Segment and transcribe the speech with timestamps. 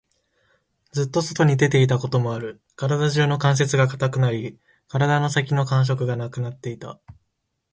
[0.93, 2.59] ずっと外に出ていたこともある。
[2.75, 6.99] 体中の関節が堅くなり、体の先の感覚がなくなっていた。